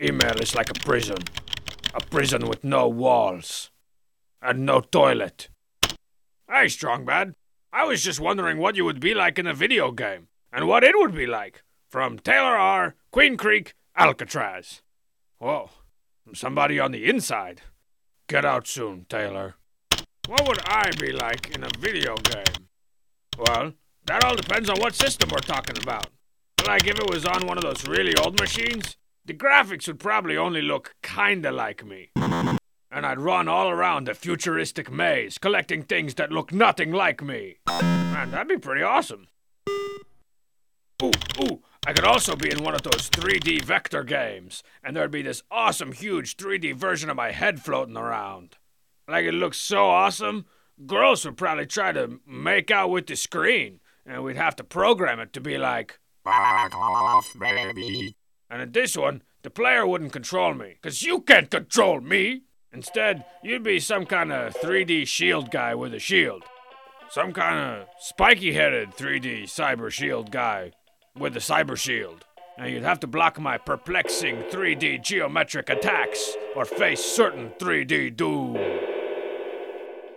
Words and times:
Email 0.00 0.40
is 0.40 0.54
like 0.54 0.70
a 0.70 0.74
prison. 0.74 1.18
A 1.94 2.00
prison 2.00 2.48
with 2.48 2.64
no 2.64 2.88
walls. 2.88 3.70
And 4.40 4.64
no 4.64 4.80
toilet. 4.80 5.48
Hey, 6.48 6.66
Strongbad. 6.66 7.34
I 7.72 7.84
was 7.84 8.02
just 8.02 8.20
wondering 8.20 8.58
what 8.58 8.76
you 8.76 8.84
would 8.84 9.00
be 9.00 9.14
like 9.14 9.38
in 9.38 9.46
a 9.46 9.54
video 9.54 9.90
game. 9.92 10.28
And 10.52 10.68
what 10.68 10.84
it 10.84 10.94
would 10.96 11.14
be 11.14 11.26
like. 11.26 11.62
From 11.88 12.18
Taylor 12.18 12.56
R., 12.56 12.94
Queen 13.10 13.36
Creek, 13.36 13.74
Alcatraz. 13.96 14.82
Whoa. 15.38 15.70
Somebody 16.34 16.78
on 16.78 16.92
the 16.92 17.08
inside. 17.08 17.62
Get 18.28 18.44
out 18.44 18.66
soon, 18.66 19.06
Taylor. 19.08 19.56
What 20.28 20.46
would 20.46 20.60
I 20.66 20.90
be 21.00 21.12
like 21.12 21.54
in 21.54 21.64
a 21.64 21.68
video 21.78 22.14
game? 22.16 22.68
Well, 23.36 23.72
that 24.06 24.24
all 24.24 24.36
depends 24.36 24.70
on 24.70 24.78
what 24.80 24.94
system 24.94 25.30
we're 25.30 25.38
talking 25.38 25.76
about. 25.82 26.06
Like 26.66 26.86
if 26.86 26.98
it 26.98 27.10
was 27.10 27.26
on 27.26 27.46
one 27.46 27.58
of 27.58 27.64
those 27.64 27.86
really 27.86 28.14
old 28.16 28.38
machines, 28.38 28.96
the 29.24 29.34
graphics 29.34 29.86
would 29.86 30.00
probably 30.00 30.36
only 30.36 30.62
look 30.62 30.94
kinda 31.02 31.50
like 31.52 31.84
me. 31.84 32.10
And 32.16 33.06
I'd 33.06 33.20
run 33.20 33.48
all 33.48 33.70
around 33.70 34.06
the 34.06 34.14
futuristic 34.14 34.90
maze, 34.90 35.38
collecting 35.38 35.82
things 35.82 36.14
that 36.16 36.30
look 36.30 36.52
nothing 36.52 36.92
like 36.92 37.22
me. 37.22 37.58
Man, 37.66 38.30
that'd 38.30 38.48
be 38.48 38.58
pretty 38.58 38.82
awesome. 38.82 39.28
Ooh, 41.02 41.10
ooh, 41.40 41.62
I 41.86 41.92
could 41.92 42.04
also 42.04 42.36
be 42.36 42.50
in 42.50 42.62
one 42.62 42.74
of 42.74 42.82
those 42.82 43.08
3D 43.10 43.64
vector 43.64 44.04
games, 44.04 44.62
and 44.84 44.94
there'd 44.94 45.10
be 45.10 45.22
this 45.22 45.42
awesome, 45.50 45.92
huge 45.92 46.36
3D 46.36 46.74
version 46.74 47.10
of 47.10 47.16
my 47.16 47.32
head 47.32 47.60
floating 47.60 47.96
around. 47.96 48.56
Like 49.08 49.24
it 49.24 49.34
looks 49.34 49.58
so 49.58 49.86
awesome, 49.86 50.46
girls 50.86 51.24
would 51.24 51.36
probably 51.36 51.66
try 51.66 51.92
to 51.92 52.20
make 52.26 52.70
out 52.70 52.90
with 52.90 53.06
the 53.06 53.16
screen, 53.16 53.80
and 54.06 54.22
we'd 54.22 54.36
have 54.36 54.54
to 54.56 54.64
program 54.64 55.18
it 55.18 55.32
to 55.32 55.40
be 55.40 55.58
like, 55.58 55.98
Back 56.24 56.72
off, 56.74 57.34
baby. 57.38 58.14
And 58.52 58.60
in 58.60 58.72
this 58.72 58.98
one, 58.98 59.22
the 59.40 59.50
player 59.50 59.86
wouldn't 59.86 60.12
control 60.12 60.52
me, 60.52 60.76
cause 60.82 61.02
you 61.02 61.22
can't 61.22 61.50
control 61.50 62.02
me! 62.02 62.42
Instead, 62.70 63.24
you'd 63.42 63.62
be 63.62 63.80
some 63.80 64.04
kind 64.04 64.30
of 64.30 64.54
3D 64.54 65.06
shield 65.06 65.50
guy 65.50 65.74
with 65.74 65.94
a 65.94 65.98
shield. 65.98 66.44
Some 67.10 67.32
kind 67.32 67.80
of 67.80 67.88
spiky 67.98 68.52
headed 68.52 68.90
3D 68.90 69.44
cyber 69.44 69.90
shield 69.90 70.30
guy 70.30 70.72
with 71.18 71.34
a 71.34 71.40
cyber 71.40 71.76
shield. 71.76 72.26
And 72.58 72.70
you'd 72.70 72.82
have 72.82 73.00
to 73.00 73.06
block 73.06 73.40
my 73.40 73.56
perplexing 73.56 74.42
3D 74.44 75.02
geometric 75.02 75.70
attacks 75.70 76.36
or 76.54 76.66
face 76.66 77.02
certain 77.02 77.52
3D 77.58 78.16
doom. 78.16 78.54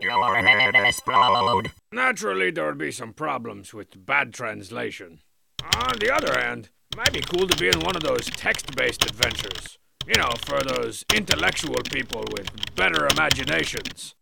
Your 0.00 0.36
head 0.36 0.74
explode. 0.74 1.70
Naturally, 1.92 2.50
there 2.50 2.66
would 2.66 2.78
be 2.78 2.92
some 2.92 3.12
problems 3.12 3.74
with 3.74 4.06
bad 4.06 4.32
translation. 4.32 5.20
On 5.76 5.98
the 5.98 6.12
other 6.12 6.38
hand, 6.38 6.70
might 6.96 7.12
be 7.12 7.20
cool 7.20 7.46
to 7.46 7.56
be 7.56 7.68
in 7.68 7.80
one 7.80 7.96
of 7.96 8.02
those 8.02 8.26
text 8.30 8.74
based 8.76 9.04
adventures. 9.04 9.78
You 10.06 10.14
know, 10.14 10.30
for 10.44 10.60
those 10.60 11.04
intellectual 11.14 11.82
people 11.90 12.24
with 12.32 12.50
better 12.74 13.06
imaginations. 13.06 14.14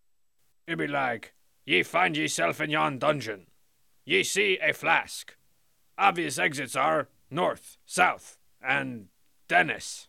It'd 0.67 0.79
be 0.79 0.87
like, 0.87 1.35
ye 1.65 1.83
find 1.83 2.17
yourself 2.17 2.61
in 2.61 2.71
yon 2.71 2.99
dungeon. 2.99 3.47
Ye 4.05 4.23
see 4.23 4.59
a 4.63 4.73
flask. 4.73 5.37
Obvious 5.97 6.39
exits 6.39 6.77
are 6.77 7.09
north, 7.31 7.79
south, 7.87 8.39
and 8.63 9.07
Dennis. 9.49 10.09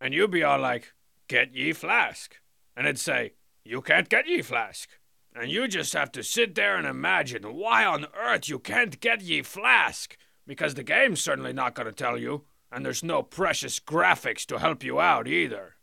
And 0.00 0.12
you'd 0.12 0.30
be 0.30 0.42
all 0.42 0.60
like, 0.60 0.92
get 1.26 1.54
ye 1.54 1.72
flask. 1.72 2.36
And 2.76 2.86
it'd 2.86 2.98
say, 2.98 3.32
you 3.64 3.82
can't 3.82 4.08
get 4.08 4.26
ye 4.26 4.42
flask. 4.42 4.88
And 5.34 5.50
you 5.50 5.68
just 5.68 5.92
have 5.92 6.10
to 6.12 6.22
sit 6.22 6.54
there 6.54 6.76
and 6.76 6.86
imagine 6.86 7.54
why 7.54 7.84
on 7.84 8.06
earth 8.18 8.48
you 8.48 8.58
can't 8.58 8.98
get 9.00 9.20
ye 9.22 9.42
flask. 9.42 10.16
Because 10.48 10.74
the 10.74 10.82
game's 10.82 11.20
certainly 11.20 11.52
not 11.52 11.74
going 11.74 11.86
to 11.86 11.92
tell 11.92 12.16
you, 12.16 12.44
and 12.72 12.84
there's 12.84 13.04
no 13.04 13.22
precious 13.22 13.78
graphics 13.78 14.46
to 14.46 14.58
help 14.58 14.82
you 14.82 14.98
out 14.98 15.28
either. 15.28 15.74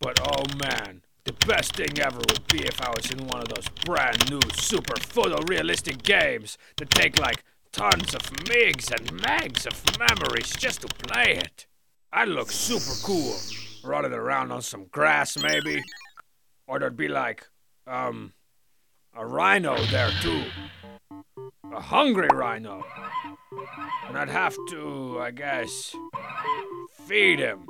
But 0.00 0.18
oh 0.20 0.44
man, 0.58 1.02
the 1.22 1.32
best 1.46 1.76
thing 1.76 1.96
ever 2.00 2.18
would 2.18 2.48
be 2.48 2.64
if 2.64 2.82
I 2.82 2.90
was 2.90 3.08
in 3.12 3.24
one 3.28 3.40
of 3.40 3.48
those 3.48 3.68
brand 3.84 4.28
new 4.28 4.40
super 4.56 4.94
photorealistic 4.94 6.02
games 6.02 6.58
that 6.78 6.90
take 6.90 7.20
like 7.20 7.44
tons 7.70 8.16
of 8.16 8.22
megs 8.22 8.90
and 8.90 9.22
megs 9.22 9.64
of 9.64 9.96
memories 9.96 10.50
just 10.58 10.80
to 10.80 10.88
play 10.88 11.36
it. 11.36 11.68
I'd 12.12 12.28
look 12.28 12.50
super 12.50 13.00
cool, 13.04 13.36
running 13.84 14.12
around 14.12 14.50
on 14.50 14.62
some 14.62 14.86
grass 14.86 15.36
maybe. 15.40 15.80
Or 16.66 16.80
there'd 16.80 16.96
be 16.96 17.06
like, 17.06 17.46
um, 17.86 18.32
a 19.14 19.24
rhino 19.24 19.76
there 19.84 20.10
too. 20.20 20.42
A 21.72 21.80
hungry 21.80 22.28
rhino. 22.32 22.84
I'd 24.16 24.28
have 24.28 24.56
to, 24.70 25.18
I 25.20 25.30
guess, 25.30 25.94
feed 27.06 27.38
him. 27.38 27.66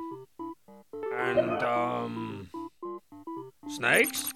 And, 1.15 1.63
um, 1.63 2.49
snakes? 3.69 4.31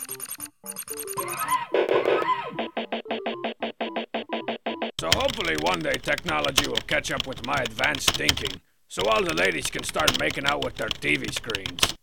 So 5.00 5.10
hopefully 5.16 5.56
one 5.62 5.80
day 5.80 5.98
technology 6.02 6.68
will 6.68 6.76
catch 6.88 7.12
up 7.12 7.28
with 7.28 7.46
my 7.46 7.56
advanced 7.56 8.12
thinking, 8.12 8.62
so 8.88 9.04
all 9.04 9.24
the 9.24 9.34
ladies 9.34 9.70
can 9.70 9.84
start 9.84 10.20
making 10.20 10.46
out 10.46 10.64
with 10.64 10.76
their 10.76 10.90
TV 10.90 11.34
screens. 11.34 11.96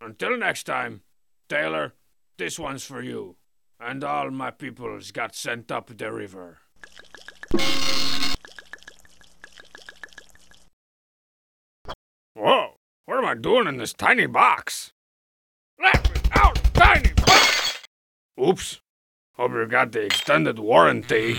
Until 0.00 0.36
next 0.38 0.64
time, 0.64 1.02
Taylor, 1.48 1.94
this 2.38 2.58
one's 2.58 2.84
for 2.84 3.02
you. 3.02 3.36
And 3.78 4.02
all 4.02 4.30
my 4.30 4.50
peoples 4.50 5.10
got 5.10 5.34
sent 5.34 5.70
up 5.70 5.96
the 5.96 6.12
river. 6.12 6.58
Whoa, 12.38 12.74
what 13.06 13.16
am 13.16 13.24
I 13.24 13.34
doing 13.34 13.66
in 13.66 13.78
this 13.78 13.94
tiny 13.94 14.26
box? 14.26 14.92
Let 15.82 16.04
me 16.14 16.20
out, 16.32 16.60
tiny 16.74 17.14
box! 17.14 17.78
Oops. 18.38 18.82
Hope 19.38 19.52
you 19.52 19.66
got 19.66 19.92
the 19.92 20.02
extended 20.02 20.58
warranty. 20.58 21.36